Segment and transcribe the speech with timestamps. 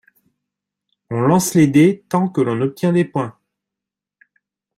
[1.11, 3.37] On lance les dés tant que l'on obtient des points.